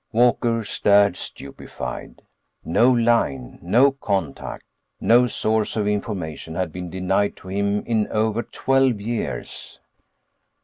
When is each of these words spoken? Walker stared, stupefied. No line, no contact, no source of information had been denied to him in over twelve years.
Walker 0.11 0.63
stared, 0.65 1.15
stupefied. 1.15 2.23
No 2.65 2.91
line, 2.91 3.59
no 3.61 3.91
contact, 3.91 4.63
no 4.99 5.27
source 5.27 5.75
of 5.75 5.87
information 5.87 6.55
had 6.55 6.71
been 6.71 6.89
denied 6.89 7.35
to 7.37 7.49
him 7.49 7.83
in 7.85 8.07
over 8.07 8.41
twelve 8.41 8.99
years. 8.99 9.79